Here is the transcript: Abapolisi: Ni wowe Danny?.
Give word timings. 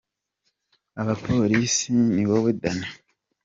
Abapolisi: 1.01 1.87
Ni 2.13 2.23
wowe 2.29 2.51
Danny?. 2.61 2.89